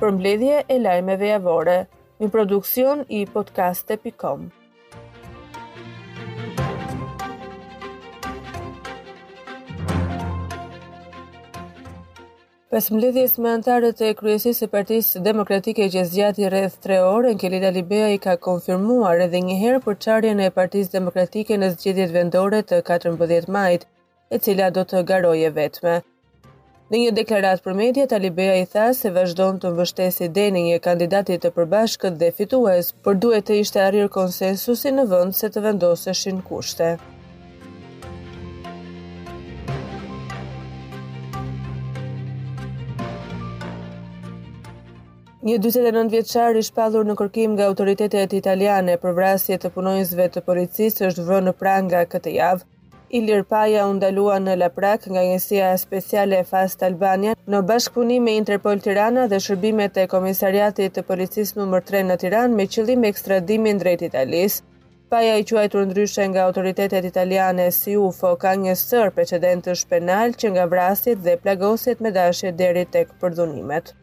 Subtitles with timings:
[0.00, 1.78] për mbledhje e lajmeve javore,
[2.22, 4.46] një produksion i podcaste.com.
[12.70, 17.70] Pas mbledhjes me antarët e kryesis së partisë demokratike që zgjati rreth 3 orë, Kelida
[17.74, 22.60] Libea i ka konfirmuar edhe një herë për çarjen e partisë demokratike në zgjedhjet vendore
[22.68, 23.88] të 14 majit,
[24.30, 25.96] e cila do të garoje vetme.
[26.92, 31.42] Në një deklarat për media, Talibeja i tha se vazhdon të mbështesi deni një kandidatit
[31.44, 36.38] të përbashkët dhe fitues, por duhet të ishte arrir konsensusi në vënd se të vendoseshin
[36.46, 36.88] kushte.
[45.48, 50.46] Një 49 vjeçar i shpallur në kërkim nga autoritetet italiane për vrasje të punonjësve të
[50.50, 52.66] policisë është vënë në pranga këtë javë,
[53.10, 58.34] Ilir Paja u ndalua në Laprak nga njësia speciale e Fast Albania në bashkëpunim me
[58.40, 63.80] Interpol Tirana dhe shërbimet e komisariatit të policisë numër 3 në Tiranë me qëllim ekstradimin
[63.82, 64.60] drejt Italisë.
[65.14, 70.52] Paja i quajtur ndryshe nga autoritetet italiane si UFO ka një sër precedente penal që
[70.56, 73.94] nga vrasit dhe plagosit me dashje deri tek përdhunimet.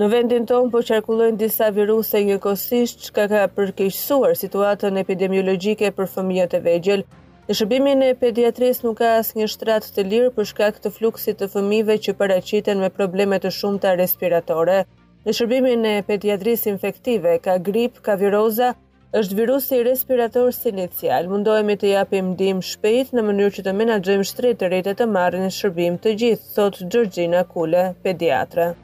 [0.00, 6.10] Në vendin tonë po qarkullojnë disa viruse njëkohësisht që ka ka përkishësuar situatën epidemiologike për
[6.16, 7.04] fëmijët e vegjel.
[7.48, 11.40] Në shërbimin e pediatris nuk ka asë një shtrat të lirë për shkak të fluksit
[11.40, 14.76] të fëmive që paraciten me problemet të shumëta respiratore.
[15.24, 18.74] Në shërbimin e pediatris infektive ka grip, ka viroza,
[19.20, 21.32] është virusi respirator sinicial.
[21.32, 25.42] Mundohemi të japim dim shpejt në mënyrë që të menagjojmë shtrit të rejtet të marrë
[25.46, 28.74] në shërbim të gjithë, thot Gjorgjina Kule, pediatre.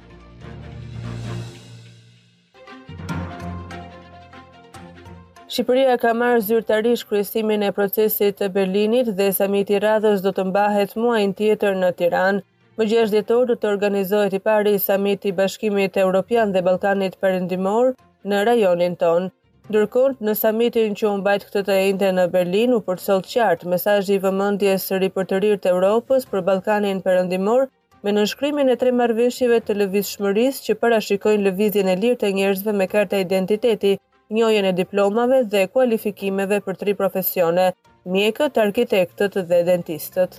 [5.52, 10.44] Shqipëria ka marrë zyrtarisht kryesimin e procesit të Berlinit dhe samiti i radhës do të
[10.50, 12.38] mbahet muajin tjetër në Tiranë.
[12.78, 17.90] Më 6 dhjetor do të organizohet i pari samiti i Bashkimit Evropian dhe Ballkanit Perëndimor
[18.32, 19.28] në rajonin tonë.
[19.68, 24.16] Ndërkohë, në samitin që u mbajt këtë të njëjtë në Berlin u përcoll qartë mesazhi
[24.16, 27.66] i vëmendjes së ripërtërirë për të të Evropës për Ballkanin Perëndimor
[28.06, 32.88] me nënshkrimin e tre marrëveshjeve të lëvizshmërisë që parashikojnë lëvizjen e lirë të njerëzve me
[32.96, 33.92] karta identiteti
[34.36, 37.66] njojën e diplomave dhe kualifikimeve për tri profesione,
[38.14, 40.38] mjekët, arkitektët dhe dentistët.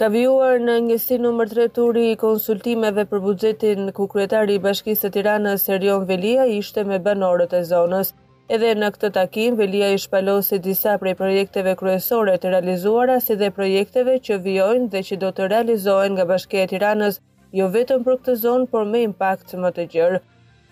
[0.00, 5.06] Ka vjuar në njësi nëmër tre turi i konsultimeve për budgetin ku kryetari i bashkisë
[5.06, 8.10] të tiranës Serion Velia ishte me banorët e zonës.
[8.54, 13.52] Edhe në këtë takim, Velia i shpalosi disa prej projekteve kryesore të realizuara si dhe
[13.60, 17.20] projekteve që vjojnë dhe që do të realizohen nga bashkia e tiranës
[17.58, 20.16] jo vetëm për këtë zonë, por me impact më të gjërë.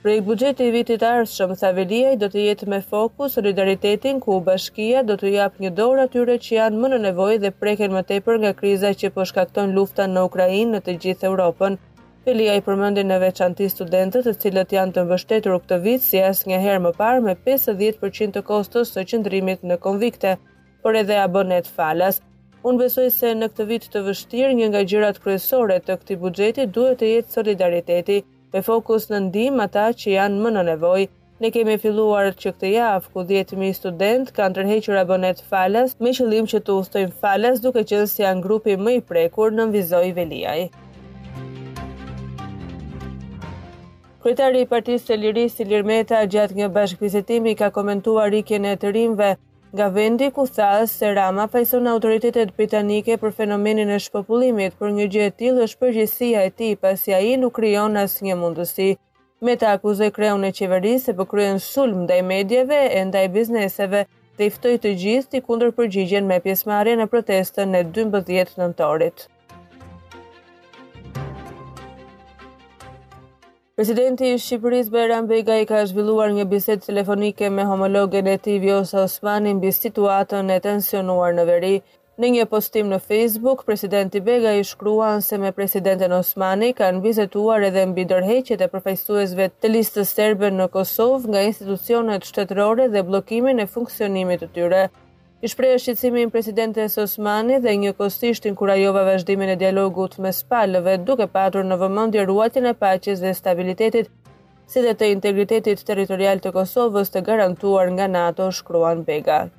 [0.02, 5.14] Prej bugjeti vitit arshëm, Thavelia i do të jetë me fokus solidaritetin ku bashkia do
[5.20, 8.52] të japë një dorë atyre që janë më në nevojë dhe preken më tepër nga
[8.60, 11.78] kriza që po shkakton lufta në Ukrajinë në të gjithë Europën.
[12.26, 16.42] Felia i përmëndin në veçanti studentët të cilët janë të mbështetur këtë vit si as
[16.50, 20.34] një herë më parë me 50% të kostës të qëndrimit në konvikte,
[20.82, 22.20] por edhe abonet falas.
[22.62, 26.66] Unë besoj se në këtë vit të vështirë një nga gjërat kryesore të këtij buxheti
[26.76, 28.18] duhet të jetë solidariteti
[28.52, 31.08] me fokus në ndihmë ata që janë më në nevojë.
[31.42, 36.46] Ne kemi filluar që këtë javë ku 10.000 student kanë tërhequr abonet falas me qëllim
[36.54, 40.58] që të ustojnë falas duke qënë si janë grupi më i prekur në nënvizoj veliaj.
[44.22, 45.96] Kryetari i Partisë së Lirisë Ilir
[46.36, 49.34] gjatë një bashkëvizitimi ka komentuar rikjen e të rinjve
[49.74, 55.06] nga vendi ku tha se Rama fajson autoritetet britanike për fenomenin e shpopullimit, për një
[55.14, 58.90] gjë e tillë është përgjësia e tij, pasi ai nuk krijon asnjë mundësi.
[59.46, 64.04] Me të akuzoj kreun e qeverisë se përkryen po sulm ndaj medjeve e ndaj bizneseve
[64.38, 69.30] dhe iftoj të gjithë të kundër përgjigjen me pjesmarje në protestën e 12 nëntorit.
[73.82, 79.00] Presidenti i Shqipërisë Bajram Begaj ka zhvilluar një bisedë telefonike me homologën e tij Vjosa
[79.08, 81.72] Osmani mbi situatën e tensionuar në veri.
[82.22, 87.66] Në një postim në Facebook, presidenti Bega i shkruan se me presidenten Osmani kanë bizetuar
[87.72, 93.58] edhe mbi dërheqet e përfajsuesve të listës serbe në Kosovë nga institucionet shtetërore dhe blokimin
[93.66, 94.86] e funksionimit të tyre
[95.42, 101.26] i shprehë shqetësimin presidentes Osmani dhe një kostisht inkurajova vazhdimin e dialogut me spallëve, duke
[101.38, 104.12] patur në vëmëndje ruatjen e paches dhe stabilitetit,
[104.74, 109.58] si dhe të integritetit territorial të Kosovës të garantuar nga NATO shkruan Begat.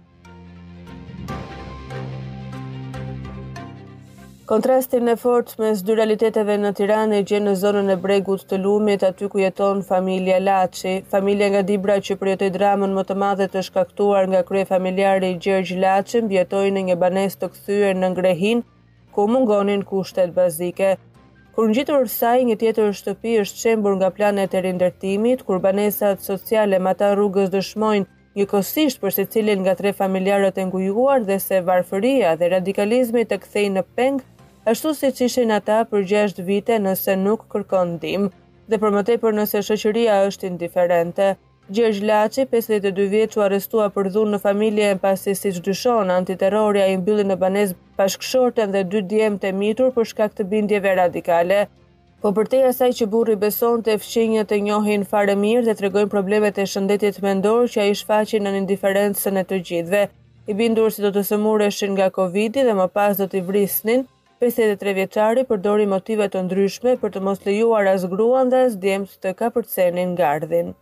[4.45, 8.57] Kontrastin e fort mes dy realiteteve në Tiranë e gjenë në zonën e bregut të
[8.59, 13.47] lumit, aty ku jeton familja Laci, familja nga Dibra që përjetoj dramën më të madhe
[13.53, 18.09] të shkaktuar nga krye familjare i Gjergj Laci, mbjetoj në një banes të këthyër në
[18.17, 18.63] ngrehin,
[19.15, 20.97] ku mungonin kushtet bazike.
[21.55, 26.19] Kur në gjithër saj, një tjetër shtëpi është qembur nga planet e rindërtimit, kur banesat
[26.27, 31.21] sociale ma ta rrugës dëshmojnë një kosisht për se cilin nga tre familjarët e ngujuar
[31.29, 34.25] dhe se varfëria dhe radikalizmi të kthej në pengë
[34.71, 38.29] ashtu si që ishin ata për 6 vite nëse nuk kërkon dim,
[38.71, 41.33] dhe për më për nëse shëqëria është indiferente.
[41.73, 46.09] Gjergj Laci, 52 vjeqë u arestua për dhunë në familje në pasi si që dyshon,
[46.15, 50.95] antiterroria i mbyllin në banes pashkëshorten dhe dy djemë të mitur për shkak të bindjeve
[50.99, 51.65] radikale.
[52.21, 55.85] Po përteja saj asaj që burri beson të fqinjët e njohin fare mirë dhe të
[55.89, 60.03] regojnë problemet e shëndetit mendor që a i shfaqin në indiferencën e të gjithve,
[60.47, 64.03] i bindur si do të sëmureshin nga Covidi dhe më pas do të i vrisnin,
[64.43, 69.13] 53 vjeçari përdori motive të ndryshme për të mos lejuar as gruan dhe as djemt
[69.23, 70.73] të kapërcenin gardhin.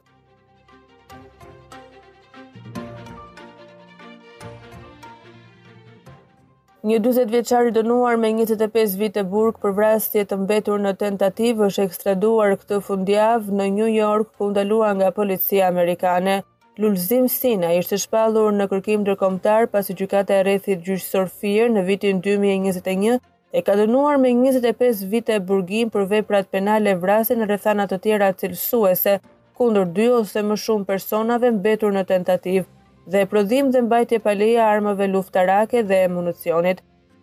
[6.89, 10.95] Një 20 vjeqari i dënuar me 25 vit e burg për vrasje të mbetur në
[11.03, 16.39] tentativë është ekstraduar këtë fundjavë në New York ku ndalua nga policia amerikane.
[16.81, 22.23] Lulzim Sina ishte shpallur në kërkim ndërkombëtar pasi gjykata e rrethit gjyqësor Fier në vitin
[22.29, 23.19] 2021
[23.53, 28.29] e ka dënuar me 25 vite burgim për veprat penale vrasje në rrethana të tjera
[28.41, 29.17] cilësuese
[29.59, 32.67] kundër dy ose më shumë personave mbetur në tentativë
[33.11, 36.79] dhe prodhim dhe mbajtje pa leje armëve luftarake dhe municionit.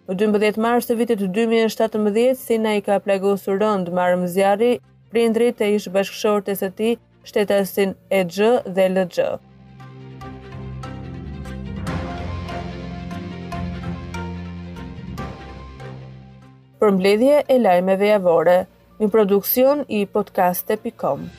[0.09, 4.75] Në 12 mars të vitit 2017, Sina i ka plagosur rënd marrëm zjarri,
[5.13, 6.97] prindrit e ish bashkëshorë të së tij,
[7.29, 9.31] shtetasin e gjë dhe lëgjë.
[16.81, 18.55] për mbledhje e lajmeve javore
[19.03, 21.31] në produksion i podcaste.com.